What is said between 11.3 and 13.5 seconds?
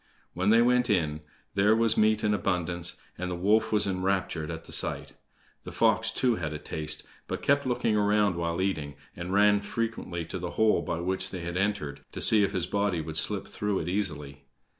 had entered, to see if his body would slip